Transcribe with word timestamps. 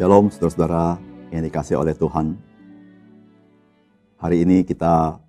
Shalom 0.00 0.32
saudara-saudara 0.32 0.96
yang 1.28 1.44
dikasih 1.44 1.76
oleh 1.76 1.92
Tuhan. 1.92 2.32
Hari 4.16 4.48
ini 4.48 4.64
kita 4.64 5.20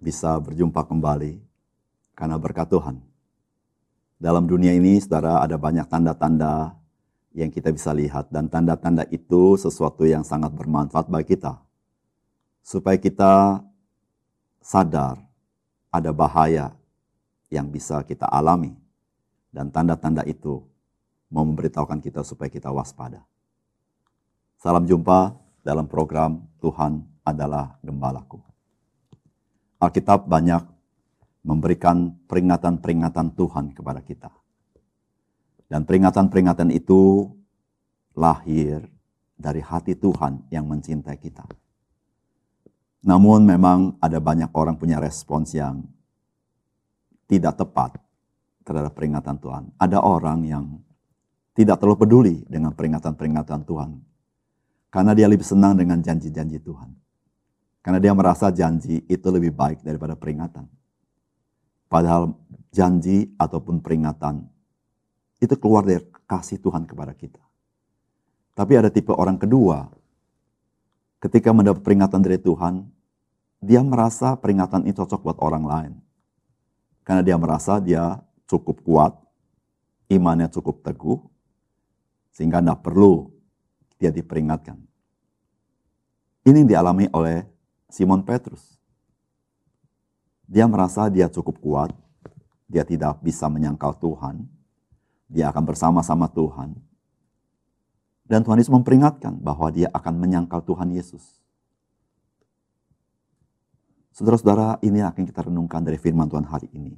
bisa 0.00 0.40
berjumpa 0.40 0.80
kembali 0.80 1.36
karena 2.16 2.40
berkat 2.40 2.72
Tuhan. 2.72 3.04
Dalam 4.16 4.48
dunia 4.48 4.72
ini 4.72 4.96
saudara 4.96 5.44
ada 5.44 5.60
banyak 5.60 5.84
tanda-tanda 5.92 6.72
yang 7.36 7.52
kita 7.52 7.68
bisa 7.68 7.92
lihat 7.92 8.32
dan 8.32 8.48
tanda-tanda 8.48 9.04
itu 9.12 9.60
sesuatu 9.60 10.08
yang 10.08 10.24
sangat 10.24 10.56
bermanfaat 10.56 11.04
bagi 11.04 11.36
kita. 11.36 11.60
Supaya 12.64 12.96
kita 12.96 13.60
sadar 14.64 15.20
ada 15.92 16.10
bahaya 16.16 16.72
yang 17.52 17.68
bisa 17.68 18.00
kita 18.00 18.24
alami 18.24 18.72
dan 19.52 19.68
tanda-tanda 19.68 20.24
itu 20.24 20.64
mau 21.28 21.44
memberitahukan 21.44 22.00
kita 22.00 22.24
supaya 22.24 22.48
kita 22.48 22.72
waspada. 22.72 23.20
Salam 24.64 24.88
jumpa 24.88 25.36
dalam 25.60 25.84
program 25.84 26.40
Tuhan 26.64 27.04
adalah 27.20 27.76
Gembalaku. 27.84 28.40
Alkitab 29.76 30.24
banyak 30.24 30.64
memberikan 31.44 32.16
peringatan-peringatan 32.24 33.36
Tuhan 33.36 33.76
kepada 33.76 34.00
kita. 34.00 34.32
Dan 35.68 35.84
peringatan-peringatan 35.84 36.72
itu 36.72 37.28
lahir 38.16 38.88
dari 39.36 39.60
hati 39.60 40.00
Tuhan 40.00 40.48
yang 40.48 40.64
mencintai 40.64 41.20
kita. 41.20 41.44
Namun 43.04 43.44
memang 43.44 44.00
ada 44.00 44.16
banyak 44.16 44.48
orang 44.56 44.80
punya 44.80 44.96
respons 44.96 45.52
yang 45.52 45.84
tidak 47.28 47.60
tepat 47.60 48.00
terhadap 48.64 48.96
peringatan 48.96 49.36
Tuhan. 49.36 49.76
Ada 49.76 50.00
orang 50.00 50.40
yang 50.48 50.80
tidak 51.52 51.84
terlalu 51.84 52.00
peduli 52.00 52.36
dengan 52.48 52.72
peringatan-peringatan 52.72 53.68
Tuhan. 53.68 54.13
Karena 54.94 55.10
dia 55.10 55.26
lebih 55.26 55.42
senang 55.42 55.74
dengan 55.74 55.98
janji-janji 55.98 56.62
Tuhan. 56.62 56.94
Karena 57.82 57.98
dia 57.98 58.14
merasa 58.14 58.54
janji 58.54 59.02
itu 59.10 59.26
lebih 59.26 59.50
baik 59.50 59.82
daripada 59.82 60.14
peringatan. 60.14 60.70
Padahal 61.90 62.38
janji 62.70 63.34
ataupun 63.34 63.82
peringatan 63.82 64.46
itu 65.42 65.50
keluar 65.58 65.82
dari 65.82 65.98
kasih 66.30 66.62
Tuhan 66.62 66.86
kepada 66.86 67.10
kita. 67.10 67.42
Tapi 68.54 68.78
ada 68.78 68.86
tipe 68.86 69.10
orang 69.10 69.34
kedua, 69.34 69.90
ketika 71.18 71.50
mendapat 71.50 71.82
peringatan 71.82 72.22
dari 72.22 72.38
Tuhan, 72.38 72.86
dia 73.58 73.82
merasa 73.82 74.38
peringatan 74.38 74.86
itu 74.86 75.02
cocok 75.02 75.26
buat 75.26 75.38
orang 75.42 75.64
lain. 75.66 75.92
Karena 77.02 77.26
dia 77.26 77.34
merasa 77.34 77.82
dia 77.82 78.22
cukup 78.46 78.78
kuat, 78.86 79.18
imannya 80.06 80.46
cukup 80.54 80.86
teguh, 80.86 81.18
sehingga 82.30 82.62
tidak 82.62 82.86
perlu 82.86 83.33
dia 83.98 84.10
diperingatkan. 84.10 84.78
Ini 86.44 86.64
yang 86.64 86.68
dialami 86.68 87.08
oleh 87.12 87.48
Simon 87.88 88.20
Petrus. 88.20 88.76
Dia 90.44 90.68
merasa 90.68 91.08
dia 91.08 91.30
cukup 91.32 91.56
kuat, 91.56 91.90
dia 92.68 92.84
tidak 92.84 93.24
bisa 93.24 93.48
menyangkal 93.48 93.96
Tuhan, 93.96 94.44
dia 95.24 95.48
akan 95.48 95.64
bersama-sama 95.64 96.28
Tuhan. 96.28 96.76
Dan 98.24 98.44
Tuhan 98.44 98.60
Yesus 98.60 98.72
memperingatkan 98.72 99.36
bahwa 99.40 99.68
dia 99.72 99.88
akan 99.92 100.14
menyangkal 100.16 100.64
Tuhan 100.64 100.92
Yesus. 100.92 101.44
Saudara-saudara, 104.14 104.78
ini 104.80 105.02
akan 105.02 105.26
kita 105.26 105.44
renungkan 105.48 105.82
dari 105.82 105.98
firman 105.98 106.30
Tuhan 106.30 106.46
hari 106.46 106.70
ini. 106.72 106.94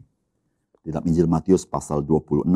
Di 0.84 0.94
dalam 0.94 1.06
Injil 1.08 1.26
Matius 1.26 1.66
pasal 1.66 2.04
26 2.04 2.46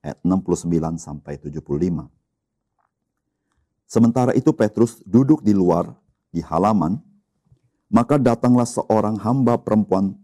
ayat 0.00 0.18
69 0.24 0.96
sampai 0.96 1.36
75. 1.36 2.19
Sementara 3.90 4.30
itu 4.38 4.54
Petrus 4.54 5.02
duduk 5.02 5.42
di 5.42 5.50
luar 5.50 5.90
di 6.30 6.38
halaman, 6.38 7.02
maka 7.90 8.22
datanglah 8.22 8.62
seorang 8.62 9.18
hamba 9.18 9.58
perempuan 9.58 10.14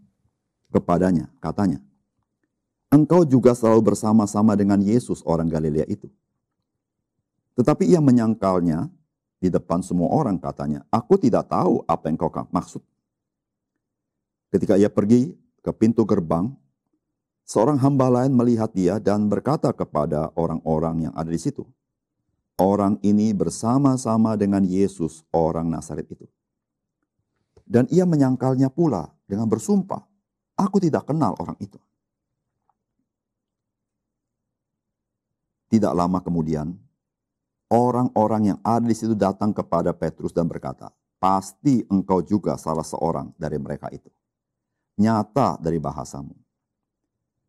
kepadanya, 0.71 1.27
katanya, 1.43 1.83
Engkau 2.87 3.27
juga 3.27 3.51
selalu 3.51 3.91
bersama-sama 3.91 4.55
dengan 4.55 4.79
Yesus 4.79 5.19
orang 5.27 5.51
Galilea 5.51 5.83
itu. 5.91 6.07
Tetapi 7.59 7.91
ia 7.91 7.99
menyangkalnya 7.99 8.87
di 9.43 9.51
depan 9.51 9.83
semua 9.83 10.15
orang 10.15 10.39
katanya, 10.39 10.87
Aku 10.87 11.19
tidak 11.19 11.51
tahu 11.51 11.83
apa 11.83 12.07
yang 12.07 12.15
kau 12.15 12.31
maksud. 12.31 12.79
Ketika 14.47 14.79
ia 14.79 14.87
pergi 14.87 15.35
ke 15.59 15.75
pintu 15.75 16.07
gerbang, 16.07 16.55
seorang 17.43 17.75
hamba 17.83 18.07
lain 18.23 18.31
melihat 18.31 18.71
dia 18.71 18.95
dan 19.03 19.27
berkata 19.27 19.75
kepada 19.75 20.31
orang-orang 20.39 21.11
yang 21.11 21.13
ada 21.19 21.27
di 21.27 21.35
situ, 21.35 21.67
Orang 22.57 22.97
ini 23.05 23.31
bersama-sama 23.37 24.33
dengan 24.33 24.65
Yesus 24.65 25.21
orang 25.29 25.69
Nazaret 25.69 26.09
itu. 26.09 26.25
Dan 27.61 27.85
ia 27.93 28.03
menyangkalnya 28.09 28.73
pula 28.73 29.13
dengan 29.29 29.45
bersumpah, 29.45 30.01
Aku 30.57 30.81
tidak 30.81 31.05
kenal 31.05 31.37
orang 31.37 31.53
itu. 31.61 31.77
Tidak 35.69 35.93
lama 35.93 36.17
kemudian, 36.17 36.73
orang-orang 37.69 38.55
yang 38.55 38.59
ada 38.65 38.89
di 38.89 38.97
situ 38.97 39.13
datang 39.13 39.53
kepada 39.53 39.93
Petrus 39.93 40.33
dan 40.33 40.49
berkata, 40.49 40.89
Pasti 41.21 41.85
engkau 41.93 42.25
juga 42.25 42.57
salah 42.57 42.85
seorang 42.85 43.29
dari 43.37 43.61
mereka 43.61 43.93
itu 43.93 44.09
nyata 44.97 45.61
dari 45.61 45.77
bahasamu. 45.77 46.33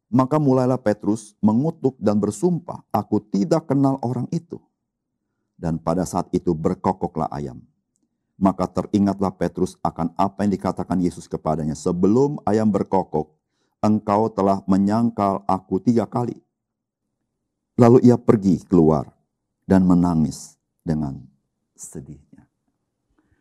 Maka 0.08 0.40
mulailah 0.40 0.80
Petrus 0.80 1.36
mengutuk 1.40 1.96
dan 2.00 2.16
bersumpah, 2.16 2.80
aku 2.92 3.20
tidak 3.20 3.69
kenal 3.69 4.00
orang 4.00 4.28
itu. 4.32 4.56
Dan 5.58 5.82
pada 5.82 6.06
saat 6.06 6.30
itu 6.30 6.54
berkokoklah 6.54 7.26
ayam. 7.34 7.58
Maka 8.38 8.70
teringatlah 8.70 9.34
Petrus 9.34 9.74
akan 9.82 10.14
apa 10.14 10.46
yang 10.46 10.54
dikatakan 10.54 11.02
Yesus 11.02 11.26
kepadanya. 11.26 11.74
Sebelum 11.74 12.38
ayam 12.46 12.70
berkokok, 12.70 13.34
engkau 13.82 14.30
telah 14.30 14.62
menyangkal 14.70 15.42
aku 15.50 15.82
tiga 15.82 16.06
kali. 16.06 16.38
Lalu 17.74 18.06
ia 18.06 18.14
pergi 18.14 18.62
keluar 18.62 19.10
dan 19.66 19.82
menangis 19.82 20.54
dengan 20.86 21.19
sedihnya. 21.75 22.46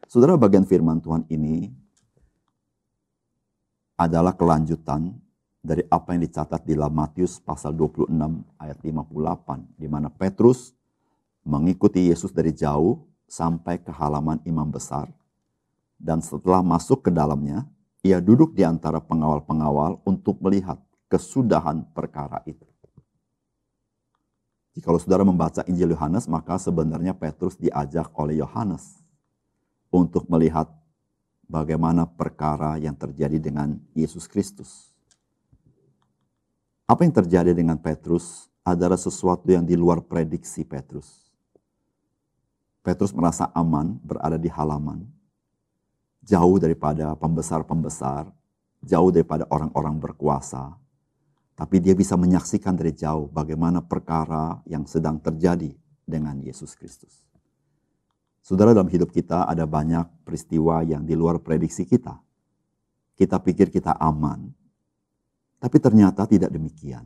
Saudara 0.10 0.38
bagian 0.38 0.66
firman 0.66 1.02
Tuhan 1.02 1.26
ini 1.30 1.70
adalah 3.98 4.38
kelanjutan 4.38 5.10
dari 5.58 5.82
apa 5.90 6.14
yang 6.14 6.22
dicatat 6.30 6.62
di 6.64 6.78
dalam 6.78 6.94
Matius 6.94 7.42
pasal 7.42 7.74
26 7.74 8.14
ayat 8.62 8.78
58 8.78 9.82
di 9.82 9.88
mana 9.90 10.14
Petrus 10.14 10.77
mengikuti 11.48 12.12
Yesus 12.12 12.36
dari 12.36 12.52
jauh 12.52 13.08
sampai 13.24 13.80
ke 13.80 13.90
halaman 13.96 14.44
imam 14.44 14.68
besar 14.68 15.08
dan 15.98 16.22
setelah 16.22 16.62
masuk 16.62 17.08
ke 17.08 17.12
dalamnya 17.12 17.66
ia 18.06 18.22
duduk 18.22 18.54
di 18.54 18.62
antara 18.62 19.02
pengawal-pengawal 19.02 20.00
untuk 20.06 20.38
melihat 20.40 20.78
kesudahan 21.10 21.84
perkara 21.92 22.46
itu. 22.46 22.64
Jika 24.78 24.94
saudara 25.02 25.26
membaca 25.26 25.66
Injil 25.66 25.98
Yohanes, 25.98 26.30
maka 26.30 26.62
sebenarnya 26.62 27.18
Petrus 27.18 27.58
diajak 27.58 28.14
oleh 28.14 28.38
Yohanes 28.38 29.02
untuk 29.90 30.30
melihat 30.30 30.70
bagaimana 31.50 32.06
perkara 32.06 32.78
yang 32.78 32.94
terjadi 32.94 33.42
dengan 33.42 33.82
Yesus 33.98 34.30
Kristus. 34.30 34.94
Apa 36.86 37.04
yang 37.04 37.12
terjadi 37.12 37.58
dengan 37.58 37.82
Petrus 37.82 38.48
adalah 38.62 39.02
sesuatu 39.02 39.50
yang 39.50 39.66
di 39.66 39.74
luar 39.74 40.00
prediksi 40.06 40.62
Petrus. 40.62 41.27
Petrus 42.88 43.12
merasa 43.12 43.52
aman 43.52 44.00
berada 44.00 44.40
di 44.40 44.48
halaman, 44.48 45.04
jauh 46.24 46.56
daripada 46.56 47.20
pembesar-pembesar, 47.20 48.32
jauh 48.80 49.12
daripada 49.12 49.44
orang-orang 49.52 50.00
berkuasa, 50.00 50.72
tapi 51.52 51.84
dia 51.84 51.92
bisa 51.92 52.16
menyaksikan 52.16 52.80
dari 52.80 52.96
jauh 52.96 53.28
bagaimana 53.28 53.84
perkara 53.84 54.64
yang 54.64 54.88
sedang 54.88 55.20
terjadi 55.20 55.76
dengan 56.08 56.40
Yesus 56.40 56.80
Kristus. 56.80 57.28
Saudara 58.40 58.72
dalam 58.72 58.88
hidup 58.88 59.12
kita 59.12 59.44
ada 59.44 59.68
banyak 59.68 60.08
peristiwa 60.24 60.80
yang 60.88 61.04
di 61.04 61.12
luar 61.12 61.44
prediksi 61.44 61.84
kita. 61.84 62.16
Kita 63.20 63.36
pikir 63.44 63.68
kita 63.68 64.00
aman, 64.00 64.48
tapi 65.60 65.76
ternyata 65.84 66.24
tidak 66.24 66.56
demikian. 66.56 67.04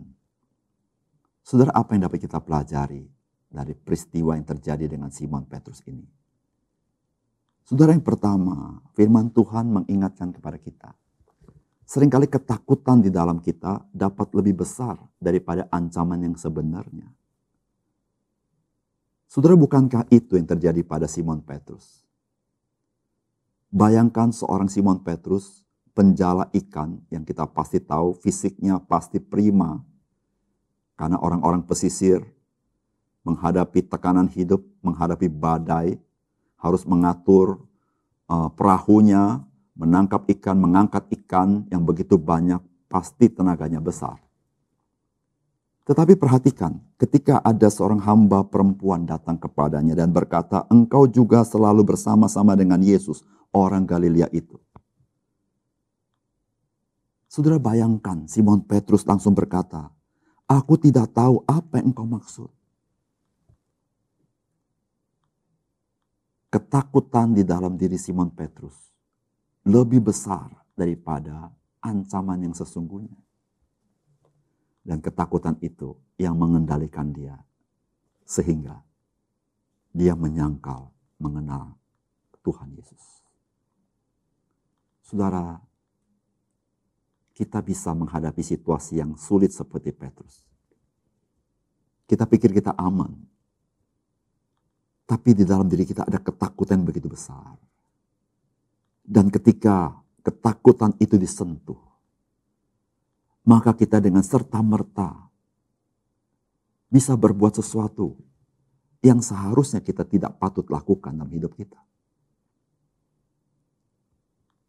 Saudara 1.41 1.73
apa 1.73 1.97
yang 1.97 2.05
dapat 2.05 2.21
kita 2.21 2.37
pelajari 2.37 3.09
dari 3.51 3.75
peristiwa 3.75 4.39
yang 4.39 4.47
terjadi 4.47 4.87
dengan 4.87 5.11
Simon 5.11 5.43
Petrus 5.43 5.83
ini? 5.85 6.07
Saudara 7.67 7.91
yang 7.91 8.03
pertama, 8.03 8.79
firman 8.95 9.29
Tuhan 9.31 9.67
mengingatkan 9.69 10.31
kepada 10.31 10.57
kita. 10.57 10.91
Seringkali 11.85 12.31
ketakutan 12.31 13.03
di 13.03 13.11
dalam 13.11 13.43
kita 13.43 13.83
dapat 13.91 14.31
lebih 14.31 14.63
besar 14.63 14.95
daripada 15.19 15.67
ancaman 15.67 16.23
yang 16.23 16.35
sebenarnya. 16.39 17.11
Saudara, 19.27 19.55
bukankah 19.55 20.07
itu 20.11 20.39
yang 20.39 20.47
terjadi 20.47 20.83
pada 20.83 21.07
Simon 21.07 21.43
Petrus? 21.43 22.03
Bayangkan 23.71 24.35
seorang 24.35 24.67
Simon 24.67 24.99
Petrus, 25.03 25.63
penjala 25.95 26.47
ikan 26.51 26.99
yang 27.11 27.23
kita 27.23 27.47
pasti 27.47 27.79
tahu 27.79 28.15
fisiknya 28.19 28.79
pasti 28.83 29.19
prima. 29.23 29.79
Karena 30.99 31.19
orang-orang 31.19 31.63
pesisir 31.63 32.23
menghadapi 33.21 33.85
tekanan 33.85 34.27
hidup 34.29 34.61
menghadapi 34.81 35.29
badai, 35.29 35.97
harus 36.57 36.85
mengatur 36.85 37.61
uh, 38.29 38.49
perahunya, 38.53 39.41
menangkap 39.77 40.25
ikan, 40.37 40.57
mengangkat 40.57 41.05
ikan 41.21 41.65
yang 41.69 41.85
begitu 41.85 42.17
banyak, 42.17 42.61
pasti 42.89 43.29
tenaganya 43.29 43.81
besar. 43.81 44.17
Tetapi 45.81 46.13
perhatikan, 46.13 46.77
ketika 47.01 47.41
ada 47.41 47.65
seorang 47.65 47.97
hamba 48.05 48.45
perempuan 48.45 49.09
datang 49.09 49.41
kepadanya 49.41 49.97
dan 49.97 50.13
berkata, 50.13 50.69
"Engkau 50.69 51.09
juga 51.09 51.41
selalu 51.41 51.81
bersama-sama 51.81 52.53
dengan 52.53 52.77
Yesus, 52.77 53.25
orang 53.49 53.89
Galilea 53.89 54.29
itu." 54.29 54.61
Saudara 57.25 57.57
bayangkan, 57.57 58.29
Simon 58.29 58.61
Petrus 58.61 59.07
langsung 59.09 59.33
berkata, 59.33 59.89
"Aku 60.45 60.77
tidak 60.77 61.15
tahu 61.17 61.41
apa 61.49 61.81
yang 61.81 61.95
engkau 61.95 62.05
maksud." 62.05 62.60
Ketakutan 66.51 67.31
di 67.31 67.47
dalam 67.47 67.79
diri 67.79 67.95
Simon 67.95 68.27
Petrus 68.27 68.75
lebih 69.63 70.03
besar 70.11 70.51
daripada 70.75 71.47
ancaman 71.79 72.43
yang 72.43 72.51
sesungguhnya. 72.51 73.15
Dan 74.83 74.99
ketakutan 74.99 75.55
itu 75.63 75.95
yang 76.19 76.35
mengendalikan 76.35 77.13
dia. 77.15 77.39
Sehingga 78.27 78.83
dia 79.95 80.11
menyangkal 80.11 80.91
mengenal 81.21 81.77
Tuhan 82.43 82.73
Yesus. 82.75 83.23
Saudara, 85.07 85.61
kita 87.31 87.63
bisa 87.63 87.95
menghadapi 87.95 88.43
situasi 88.43 88.99
yang 88.99 89.15
sulit 89.15 89.55
seperti 89.55 89.95
Petrus. 89.95 90.43
Kita 92.09 92.27
pikir 92.27 92.51
kita 92.51 92.75
aman. 92.75 93.30
Tapi 95.11 95.35
di 95.35 95.43
dalam 95.43 95.67
diri 95.67 95.83
kita 95.83 96.07
ada 96.07 96.23
ketakutan 96.23 96.87
begitu 96.87 97.11
besar. 97.11 97.59
Dan 99.03 99.27
ketika 99.27 99.91
ketakutan 100.23 100.95
itu 101.03 101.19
disentuh, 101.19 101.75
maka 103.43 103.75
kita 103.75 103.99
dengan 103.99 104.23
serta-merta 104.23 105.27
bisa 106.87 107.11
berbuat 107.19 107.59
sesuatu 107.59 108.15
yang 109.03 109.19
seharusnya 109.19 109.83
kita 109.83 110.07
tidak 110.07 110.39
patut 110.39 110.63
lakukan 110.71 111.11
dalam 111.11 111.27
hidup 111.27 111.59
kita. 111.59 111.83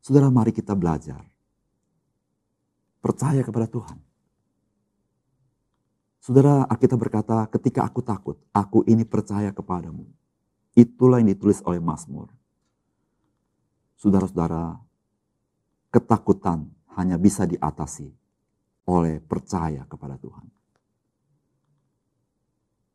Saudara, 0.02 0.26
mari 0.26 0.50
kita 0.50 0.74
belajar. 0.74 1.22
Percaya 2.98 3.46
kepada 3.46 3.70
Tuhan. 3.70 3.98
Saudara, 6.18 6.66
kita 6.74 6.98
berkata, 6.98 7.46
ketika 7.46 7.86
aku 7.86 8.02
takut, 8.02 8.42
aku 8.50 8.82
ini 8.90 9.06
percaya 9.06 9.54
kepadamu. 9.54 10.21
Itulah 10.72 11.20
yang 11.20 11.30
ditulis 11.32 11.60
oleh 11.68 11.80
Mazmur. 11.80 12.32
Saudara-saudara, 14.00 14.80
ketakutan 15.92 16.66
hanya 16.96 17.20
bisa 17.20 17.44
diatasi 17.44 18.08
oleh 18.88 19.20
percaya 19.20 19.84
kepada 19.86 20.16
Tuhan. 20.16 20.46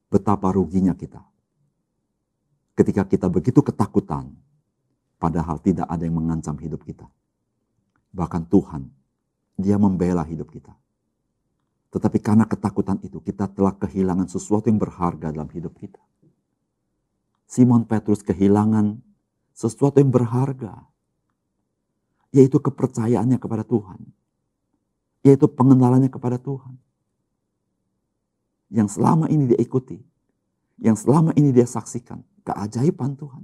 Betapa 0.09 0.49
ruginya 0.51 0.97
kita 0.97 1.21
ketika 2.77 3.03
kita 3.09 3.27
begitu 3.27 3.65
ketakutan, 3.65 4.29
padahal 5.17 5.57
tidak 5.57 5.89
ada 5.89 6.05
yang 6.05 6.21
mengancam 6.21 6.53
hidup 6.61 6.85
kita. 6.85 7.09
Bahkan 8.13 8.45
Tuhan, 8.47 8.93
Dia 9.57 9.81
membela 9.81 10.21
hidup 10.21 10.53
kita. 10.53 10.69
Tetapi 11.89 12.21
karena 12.21 12.45
ketakutan 12.45 13.01
itu, 13.01 13.17
kita 13.25 13.49
telah 13.49 13.73
kehilangan 13.73 14.29
sesuatu 14.29 14.69
yang 14.69 14.77
berharga 14.77 15.33
dalam 15.33 15.49
hidup 15.49 15.73
kita. 15.81 15.97
Simon 17.47 17.87
Petrus 17.87 18.21
kehilangan 18.21 18.99
sesuatu 19.55 19.97
yang 20.03 20.11
berharga, 20.11 20.85
yaitu 22.35 22.59
kepercayaannya 22.59 23.39
kepada 23.39 23.63
Tuhan 23.63 24.03
yaitu 25.27 25.51
pengenalannya 25.51 26.07
kepada 26.07 26.39
Tuhan. 26.39 26.79
Yang 28.71 28.99
selama 28.99 29.27
ini 29.27 29.51
dia 29.51 29.59
ikuti, 29.59 29.99
yang 30.79 30.95
selama 30.95 31.35
ini 31.35 31.51
dia 31.51 31.67
saksikan, 31.67 32.23
keajaiban 32.47 33.19
Tuhan, 33.19 33.43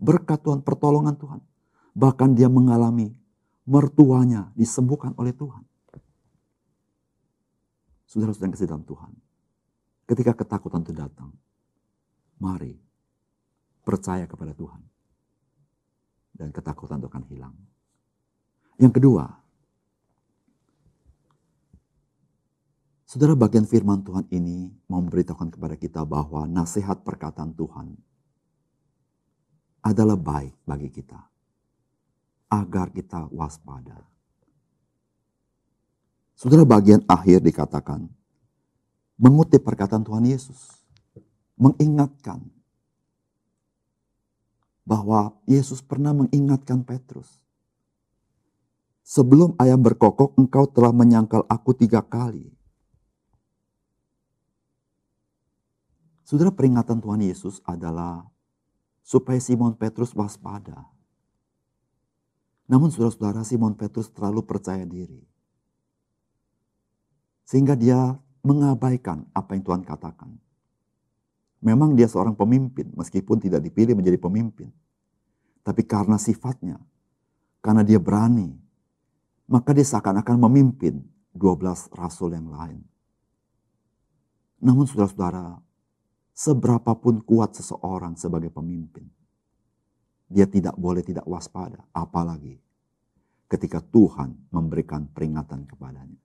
berkat 0.00 0.40
Tuhan, 0.40 0.64
pertolongan 0.64 1.16
Tuhan. 1.20 1.40
Bahkan 1.92 2.36
dia 2.36 2.48
mengalami 2.48 3.12
mertuanya 3.68 4.48
disembuhkan 4.56 5.12
oleh 5.20 5.36
Tuhan. 5.36 5.64
Saudara-saudara 8.08 8.48
yang 8.48 8.54
kasih 8.56 8.68
dalam 8.72 8.86
Tuhan, 8.88 9.12
ketika 10.08 10.32
ketakutan 10.32 10.80
itu 10.80 10.96
datang, 10.96 11.28
mari 12.40 12.87
percaya 13.88 14.28
kepada 14.28 14.52
Tuhan. 14.52 14.84
Dan 16.36 16.52
ketakutan 16.52 17.00
itu 17.00 17.08
akan 17.08 17.24
hilang. 17.32 17.56
Yang 18.76 19.00
kedua, 19.00 19.24
Saudara 23.08 23.32
bagian 23.32 23.64
firman 23.64 24.04
Tuhan 24.04 24.28
ini 24.28 24.68
memberitahukan 24.84 25.56
kepada 25.56 25.80
kita 25.80 26.04
bahwa 26.04 26.44
nasihat 26.44 27.00
perkataan 27.00 27.56
Tuhan 27.56 27.96
adalah 29.80 30.12
baik 30.12 30.52
bagi 30.68 30.92
kita. 30.92 31.16
Agar 32.52 32.92
kita 32.92 33.32
waspada. 33.32 34.04
Saudara 36.36 36.68
bagian 36.68 37.00
akhir 37.08 37.40
dikatakan, 37.40 38.04
mengutip 39.16 39.64
perkataan 39.64 40.04
Tuhan 40.04 40.28
Yesus. 40.28 40.68
Mengingatkan 41.56 42.44
bahwa 44.88 45.36
Yesus 45.44 45.84
pernah 45.84 46.16
mengingatkan 46.16 46.80
Petrus. 46.80 47.28
Sebelum 49.04 49.52
ayam 49.60 49.84
berkokok, 49.84 50.32
engkau 50.40 50.64
telah 50.64 50.96
menyangkal 50.96 51.44
aku 51.44 51.76
tiga 51.76 52.00
kali. 52.00 52.48
Saudara 56.24 56.52
peringatan 56.52 57.04
Tuhan 57.04 57.20
Yesus 57.20 57.60
adalah 57.68 58.24
supaya 59.04 59.40
Simon 59.40 59.76
Petrus 59.76 60.12
waspada. 60.16 60.88
Namun 62.68 62.92
saudara-saudara 62.92 63.44
Simon 63.48 63.76
Petrus 63.76 64.12
terlalu 64.12 64.44
percaya 64.44 64.84
diri. 64.84 65.24
Sehingga 67.48 67.72
dia 67.72 68.12
mengabaikan 68.44 69.24
apa 69.32 69.56
yang 69.56 69.64
Tuhan 69.64 69.84
katakan. 69.88 70.47
Memang 71.58 71.98
dia 71.98 72.06
seorang 72.06 72.38
pemimpin 72.38 72.90
meskipun 72.94 73.42
tidak 73.42 73.66
dipilih 73.66 73.98
menjadi 73.98 74.18
pemimpin. 74.18 74.70
Tapi 75.66 75.82
karena 75.82 76.16
sifatnya, 76.16 76.78
karena 77.58 77.82
dia 77.82 77.98
berani, 77.98 78.54
maka 79.50 79.74
dia 79.74 79.84
seakan-akan 79.84 80.38
memimpin 80.38 81.02
12 81.34 81.90
rasul 81.98 82.32
yang 82.32 82.46
lain. 82.48 82.80
Namun 84.62 84.86
saudara-saudara, 84.86 85.58
seberapapun 86.34 87.26
kuat 87.26 87.58
seseorang 87.58 88.14
sebagai 88.14 88.54
pemimpin, 88.54 89.06
dia 90.30 90.46
tidak 90.46 90.78
boleh 90.78 91.02
tidak 91.02 91.26
waspada, 91.26 91.82
apalagi 91.90 92.60
ketika 93.48 93.80
Tuhan 93.80 94.36
memberikan 94.52 95.08
peringatan 95.08 95.64
kepadanya. 95.64 96.20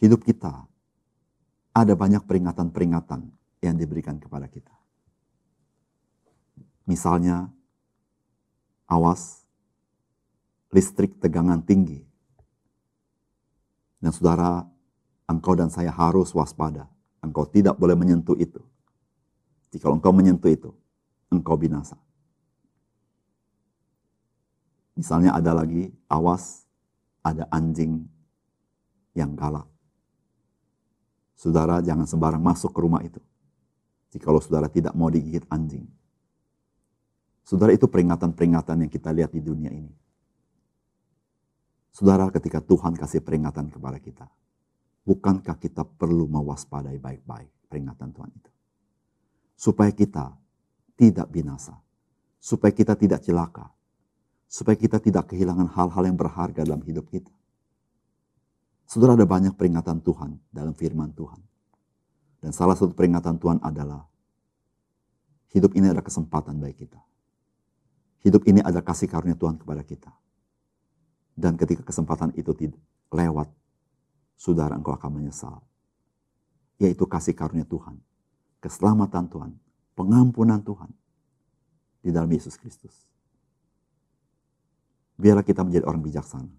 Hidup 0.00 0.24
kita 0.24 0.64
ada 1.70 1.94
banyak 1.94 2.22
peringatan-peringatan 2.26 3.30
yang 3.62 3.76
diberikan 3.78 4.18
kepada 4.18 4.50
kita. 4.50 4.72
Misalnya, 6.88 7.50
awas 8.90 9.46
listrik 10.74 11.18
tegangan 11.22 11.62
tinggi. 11.62 12.02
Dan 14.00 14.10
saudara, 14.10 14.66
engkau 15.28 15.54
dan 15.54 15.68
saya 15.68 15.92
harus 15.92 16.32
waspada 16.32 16.90
Engkau 17.20 17.44
tidak 17.44 17.76
boleh 17.76 17.92
menyentuh 17.92 18.36
itu. 18.40 18.60
Jika 19.70 19.92
engkau 19.92 20.10
menyentuh 20.10 20.50
itu, 20.50 20.72
engkau 21.28 21.54
binasa. 21.54 21.94
Misalnya 24.96 25.36
ada 25.36 25.52
lagi, 25.52 25.92
awas 26.08 26.64
ada 27.20 27.46
anjing 27.52 28.08
yang 29.12 29.36
galak. 29.36 29.68
Saudara 31.40 31.80
jangan 31.80 32.04
sembarang 32.04 32.44
masuk 32.44 32.68
ke 32.68 32.80
rumah 32.84 33.00
itu. 33.00 33.16
Jikalau 34.12 34.44
saudara 34.44 34.68
tidak 34.68 34.92
mau 34.92 35.08
digigit 35.08 35.40
anjing. 35.48 35.88
Saudara 37.48 37.72
itu 37.72 37.88
peringatan-peringatan 37.88 38.84
yang 38.84 38.92
kita 38.92 39.08
lihat 39.08 39.32
di 39.32 39.40
dunia 39.40 39.72
ini. 39.72 39.88
Saudara 41.96 42.28
ketika 42.28 42.60
Tuhan 42.60 42.92
kasih 42.92 43.24
peringatan 43.24 43.72
kepada 43.72 43.96
kita. 43.96 44.28
Bukankah 45.08 45.56
kita 45.56 45.80
perlu 45.80 46.28
mewaspadai 46.28 47.00
baik-baik 47.00 47.72
peringatan 47.72 48.12
Tuhan 48.12 48.30
itu? 48.36 48.50
Supaya 49.56 49.96
kita 49.96 50.36
tidak 50.92 51.32
binasa. 51.32 51.72
Supaya 52.36 52.76
kita 52.76 53.00
tidak 53.00 53.24
celaka. 53.24 53.72
Supaya 54.44 54.76
kita 54.76 55.00
tidak 55.00 55.32
kehilangan 55.32 55.72
hal-hal 55.72 56.04
yang 56.04 56.20
berharga 56.20 56.68
dalam 56.68 56.84
hidup 56.84 57.08
kita. 57.08 57.32
Saudara 58.90 59.14
ada 59.14 59.22
banyak 59.22 59.54
peringatan 59.54 60.02
Tuhan 60.02 60.34
dalam 60.50 60.74
firman 60.74 61.14
Tuhan. 61.14 61.38
Dan 62.42 62.50
salah 62.50 62.74
satu 62.74 62.90
peringatan 62.90 63.38
Tuhan 63.38 63.62
adalah 63.62 64.10
Hidup 65.50 65.74
ini 65.74 65.90
adalah 65.90 66.06
kesempatan 66.06 66.62
bagi 66.62 66.86
kita. 66.86 67.00
Hidup 68.22 68.46
ini 68.46 68.62
adalah 68.62 68.86
kasih 68.86 69.10
karunia 69.10 69.34
Tuhan 69.34 69.58
kepada 69.58 69.82
kita. 69.82 70.14
Dan 71.34 71.58
ketika 71.58 71.82
kesempatan 71.82 72.30
itu 72.38 72.54
lewat, 73.10 73.50
saudara 74.38 74.78
engkau 74.78 74.94
akan 74.94 75.10
menyesal. 75.18 75.58
Yaitu 76.78 77.02
kasih 77.02 77.34
karunia 77.34 77.66
Tuhan, 77.66 77.98
keselamatan 78.62 79.26
Tuhan, 79.26 79.52
pengampunan 79.98 80.62
Tuhan 80.62 80.90
di 82.06 82.14
dalam 82.14 82.30
Yesus 82.30 82.54
Kristus. 82.54 82.94
Biarlah 85.18 85.42
kita 85.42 85.66
menjadi 85.66 85.82
orang 85.82 86.00
bijaksana. 86.00 86.54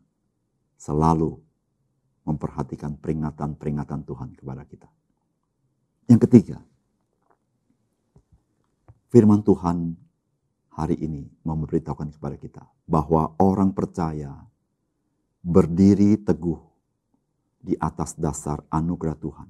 Selalu 0.75 1.39
memperhatikan 2.25 2.97
peringatan-peringatan 3.01 4.01
Tuhan 4.05 4.29
kepada 4.37 4.63
kita. 4.65 4.89
Yang 6.05 6.21
ketiga, 6.29 6.57
firman 9.09 9.41
Tuhan 9.41 9.95
hari 10.71 10.95
ini 11.01 11.27
memberitahukan 11.43 12.15
kepada 12.15 12.35
kita 12.37 12.63
bahwa 12.85 13.33
orang 13.41 13.73
percaya 13.73 14.31
berdiri 15.41 16.21
teguh 16.21 16.61
di 17.61 17.77
atas 17.77 18.17
dasar 18.17 18.61
anugerah 18.69 19.17
Tuhan, 19.17 19.49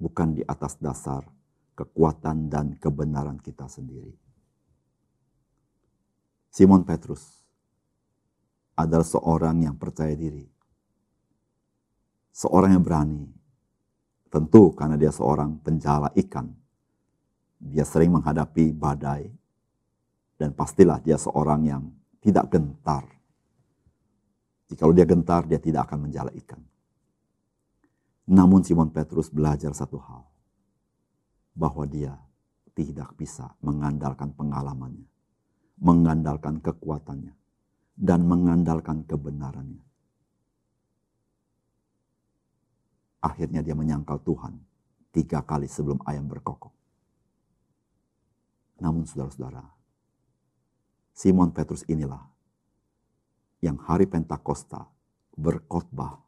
bukan 0.00 0.28
di 0.36 0.42
atas 0.44 0.76
dasar 0.80 1.24
kekuatan 1.72 2.52
dan 2.52 2.76
kebenaran 2.76 3.40
kita 3.40 3.68
sendiri. 3.68 4.12
Simon 6.52 6.84
Petrus 6.84 7.40
adalah 8.76 9.08
seorang 9.08 9.64
yang 9.64 9.76
percaya 9.80 10.12
diri, 10.12 10.44
seorang 12.32 12.74
yang 12.74 12.84
berani, 12.84 13.28
tentu 14.32 14.72
karena 14.72 14.96
dia 14.96 15.12
seorang 15.12 15.60
penjala 15.60 16.08
ikan. 16.16 16.48
Dia 17.62 17.86
sering 17.86 18.10
menghadapi 18.10 18.74
badai, 18.74 19.30
dan 20.40 20.50
pastilah 20.50 20.98
dia 20.98 21.14
seorang 21.14 21.62
yang 21.62 21.82
tidak 22.18 22.50
gentar. 22.50 23.06
Jikalau 24.66 24.96
dia 24.96 25.06
gentar, 25.06 25.46
dia 25.46 25.60
tidak 25.60 25.86
akan 25.86 26.08
menjala 26.08 26.32
ikan. 26.42 26.58
Namun 28.32 28.64
Simon 28.64 28.88
Petrus 28.88 29.28
belajar 29.28 29.76
satu 29.76 30.00
hal. 30.00 30.24
Bahwa 31.52 31.84
dia 31.84 32.16
tidak 32.72 33.12
bisa 33.20 33.52
mengandalkan 33.60 34.32
pengalamannya. 34.32 35.04
Mengandalkan 35.82 36.64
kekuatannya. 36.64 37.36
Dan 37.92 38.24
mengandalkan 38.24 39.04
kebenarannya. 39.04 39.84
Akhirnya 43.22 43.62
dia 43.62 43.78
menyangkal 43.78 44.18
Tuhan 44.26 44.58
tiga 45.14 45.46
kali 45.46 45.70
sebelum 45.70 46.02
ayam 46.04 46.26
berkokok. 46.26 46.74
Namun 48.82 49.06
saudara-saudara, 49.06 49.62
Simon 51.14 51.54
Petrus 51.54 51.86
inilah 51.86 52.26
yang 53.62 53.78
hari 53.78 54.10
Pentakosta 54.10 54.90
berkhotbah 55.38 56.18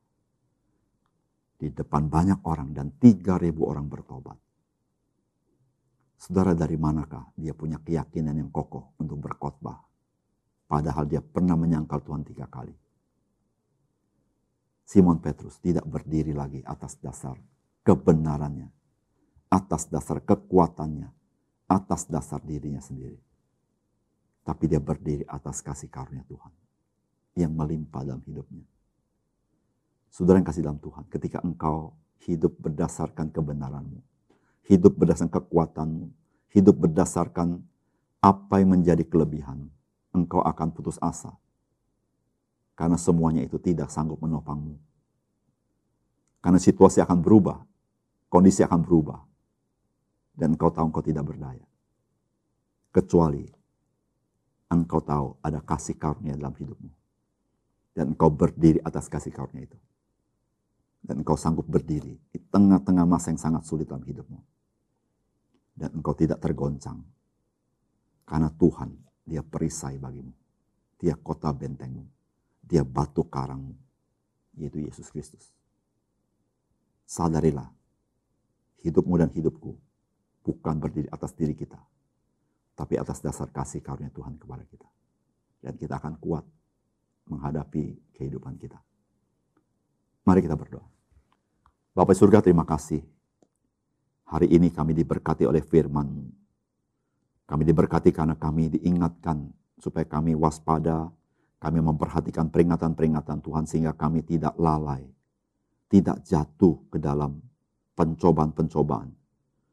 di 1.58 1.72
depan 1.74 2.06
banyak 2.06 2.44
orang 2.46 2.70
dan 2.70 2.94
3000 2.94 3.50
orang 3.58 3.90
bertobat. 3.90 4.38
Saudara 6.14 6.54
dari 6.54 6.78
manakah 6.78 7.34
dia 7.34 7.56
punya 7.56 7.82
keyakinan 7.82 8.38
yang 8.38 8.50
kokoh 8.54 8.94
untuk 9.02 9.18
berkhotbah? 9.18 9.82
Padahal 10.70 11.10
dia 11.10 11.20
pernah 11.20 11.58
menyangkal 11.58 12.00
Tuhan 12.06 12.22
tiga 12.22 12.46
kali. 12.46 12.84
Simon 14.85 15.19
Petrus 15.19 15.59
tidak 15.64 15.88
berdiri 15.88 16.37
lagi 16.37 16.61
atas 16.64 17.00
dasar 17.00 17.41
kebenarannya, 17.85 18.69
atas 19.49 19.88
dasar 19.88 20.21
kekuatannya, 20.21 21.09
atas 21.69 22.09
dasar 22.09 22.41
dirinya 22.45 22.81
sendiri 22.81 23.17
tapi 24.45 24.69
dia 24.69 24.79
berdiri 24.79 25.25
atas 25.25 25.64
kasih 25.64 25.88
karunia 25.88 26.23
Tuhan 26.29 26.53
yang 27.35 27.50
melimpah 27.50 28.05
dalam 28.05 28.23
hidupnya. 28.29 28.62
Saudara 30.12 30.38
yang 30.38 30.47
kasih 30.47 30.62
dalam 30.62 30.79
Tuhan, 30.79 31.11
ketika 31.11 31.43
engkau 31.43 31.97
hidup 32.29 32.55
berdasarkan 32.61 33.35
kebenaranmu, 33.35 33.99
hidup 34.71 34.95
berdasarkan 34.95 35.33
kekuatanmu, 35.33 36.07
hidup 36.55 36.76
berdasarkan 36.79 37.59
apa 38.23 38.62
yang 38.62 38.79
menjadi 38.79 39.03
kelebihan, 39.03 39.67
engkau 40.14 40.45
akan 40.45 40.71
putus 40.71 41.00
asa. 41.03 41.35
Karena 42.75 42.99
semuanya 42.99 43.43
itu 43.47 43.59
tidak 43.62 43.90
sanggup 43.90 44.19
menopangmu. 44.19 44.75
Karena 46.43 46.59
situasi 46.59 47.00
akan 47.00 47.23
berubah, 47.23 47.62
kondisi 48.28 48.61
akan 48.66 48.83
berubah. 48.83 49.23
Dan 50.35 50.59
engkau 50.59 50.75
tahu 50.75 50.90
engkau 50.90 51.04
tidak 51.07 51.25
berdaya. 51.25 51.62
Kecuali 52.90 53.47
engkau 54.66 54.99
tahu 54.99 55.38
ada 55.38 55.62
kasih 55.62 55.95
karunia 55.95 56.35
dalam 56.35 56.52
hidupmu. 56.52 56.90
Dan 57.95 58.19
engkau 58.19 58.28
berdiri 58.35 58.83
atas 58.83 59.07
kasih 59.07 59.31
karunia 59.31 59.71
itu. 59.71 59.78
Dan 60.99 61.23
engkau 61.23 61.38
sanggup 61.38 61.71
berdiri 61.71 62.19
di 62.19 62.38
tengah-tengah 62.50 63.07
masa 63.07 63.31
yang 63.31 63.38
sangat 63.38 63.62
sulit 63.62 63.87
dalam 63.87 64.02
hidupmu. 64.02 64.40
Dan 65.78 65.90
engkau 65.95 66.19
tidak 66.19 66.43
tergoncang. 66.43 67.07
Karena 68.26 68.50
Tuhan, 68.50 68.90
dia 69.23 69.47
perisai 69.47 70.00
bagimu. 70.00 70.33
Dia 70.99 71.14
kota 71.14 71.54
bentengmu. 71.54 72.13
Dia 72.64 72.83
batu 72.83 73.25
karangmu. 73.25 73.76
Yaitu 74.56 74.83
Yesus 74.87 75.11
Kristus. 75.11 75.50
Sadarilah, 77.04 77.68
hidupmu 78.80 79.21
dan 79.21 79.28
hidupku 79.28 79.76
bukan 80.44 80.76
berdiri 80.76 81.09
atas 81.09 81.33
diri 81.33 81.56
kita, 81.56 81.80
tapi 82.76 83.00
atas 83.00 83.21
dasar 83.25 83.49
kasih 83.49 83.80
karunia 83.80 84.12
Tuhan 84.12 84.37
kepada 84.37 84.64
kita. 84.64 84.88
Dan 85.64 85.76
kita 85.80 85.97
akan 85.97 86.21
kuat 86.21 86.44
menghadapi 87.28 87.97
kehidupan 88.12 88.61
kita. 88.61 88.76
Mari 90.25 90.44
kita 90.44 90.56
berdoa. 90.56 90.85
Bapak 91.97 92.16
surga 92.16 92.44
terima 92.44 92.68
kasih. 92.68 93.00
Hari 94.28 94.49
ini 94.49 94.73
kami 94.73 94.97
diberkati 94.97 95.44
oleh 95.44 95.61
firman 95.61 96.33
Kami 97.44 97.61
diberkati 97.61 98.09
karena 98.09 98.33
kami 98.40 98.73
diingatkan 98.73 99.52
supaya 99.76 100.09
kami 100.09 100.33
waspada, 100.33 101.12
kami 101.64 101.80
memperhatikan 101.80 102.52
peringatan-peringatan 102.52 103.40
Tuhan 103.40 103.64
sehingga 103.64 103.97
kami 103.97 104.21
tidak 104.21 104.52
lalai, 104.61 105.09
tidak 105.88 106.21
jatuh 106.21 106.76
ke 106.92 107.00
dalam 107.00 107.40
pencobaan-pencobaan 107.97 109.09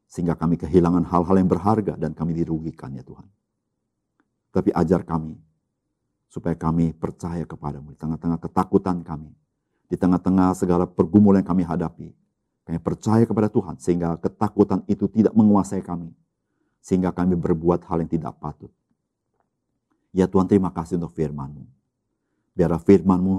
sehingga 0.07 0.39
kami 0.39 0.55
kehilangan 0.55 1.03
hal-hal 1.07 1.35
yang 1.35 1.51
berharga 1.51 1.99
dan 1.99 2.15
kami 2.15 2.31
dirugikan 2.35 2.95
ya 2.95 3.03
Tuhan. 3.03 3.27
Tapi 4.51 4.71
ajar 4.71 5.03
kami 5.03 5.35
supaya 6.31 6.55
kami 6.55 6.95
percaya 6.95 7.43
kepadamu 7.43 7.91
di 7.91 7.97
tengah-tengah 7.99 8.39
ketakutan 8.39 9.03
kami. 9.03 9.31
Di 9.91 9.99
tengah-tengah 9.99 10.55
segala 10.55 10.87
pergumulan 10.87 11.43
yang 11.43 11.51
kami 11.51 11.63
hadapi. 11.67 12.15
Kami 12.63 12.79
percaya 12.79 13.27
kepada 13.27 13.51
Tuhan 13.51 13.75
sehingga 13.79 14.15
ketakutan 14.15 14.83
itu 14.87 15.07
tidak 15.11 15.35
menguasai 15.35 15.83
kami. 15.83 16.15
Sehingga 16.79 17.11
kami 17.11 17.35
berbuat 17.35 17.83
hal 17.87 18.03
yang 18.03 18.11
tidak 18.11 18.39
patut. 18.39 18.71
Ya 20.11 20.27
Tuhan 20.27 20.47
terima 20.47 20.71
kasih 20.71 20.99
untuk 20.99 21.15
firman-Mu. 21.15 21.80
Biarlah 22.51 22.81
firman-Mu 22.83 23.35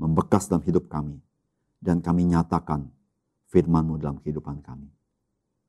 membekas 0.00 0.48
dalam 0.48 0.64
hidup 0.64 0.88
kami. 0.88 1.20
Dan 1.76 2.00
kami 2.00 2.24
nyatakan 2.28 2.88
firman-Mu 3.52 4.00
dalam 4.00 4.18
kehidupan 4.18 4.64
kami 4.64 4.88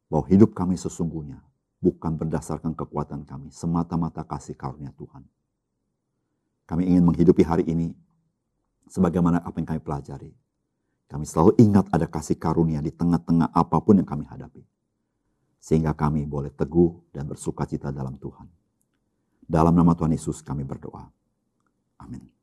bahwa 0.08 0.26
hidup 0.32 0.56
kami 0.56 0.80
sesungguhnya 0.80 1.44
bukan 1.84 2.16
berdasarkan 2.18 2.74
kekuatan 2.74 3.28
kami, 3.28 3.52
semata-mata 3.54 4.24
kasih 4.24 4.56
karunia 4.58 4.92
Tuhan. 4.96 5.24
Kami 6.68 6.84
ingin 6.84 7.04
menghidupi 7.06 7.44
hari 7.48 7.64
ini 7.68 7.96
sebagaimana 8.92 9.40
apa 9.44 9.56
yang 9.60 9.68
kami 9.68 9.82
pelajari. 9.84 10.32
Kami 11.08 11.24
selalu 11.24 11.56
ingat 11.64 11.88
ada 11.96 12.04
kasih 12.04 12.36
karunia 12.36 12.84
di 12.84 12.92
tengah-tengah 12.92 13.56
apa 13.56 13.78
pun 13.80 13.96
yang 13.96 14.08
kami 14.08 14.28
hadapi. 14.28 14.60
Sehingga 15.64 15.96
kami 15.96 16.28
boleh 16.28 16.52
teguh 16.52 17.16
dan 17.16 17.28
bersuka 17.28 17.64
cita 17.64 17.96
dalam 17.96 18.20
Tuhan. 18.20 18.48
Dalam 19.48 19.72
nama 19.72 19.96
Tuhan 19.96 20.12
Yesus 20.12 20.44
kami 20.44 20.68
berdoa. 20.68 21.08
Amin. 22.04 22.37